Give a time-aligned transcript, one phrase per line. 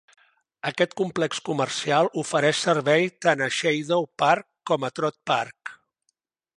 [0.69, 5.79] Aquest complex comercial ofereix servei tant a Sheidow Park com a Trott Park.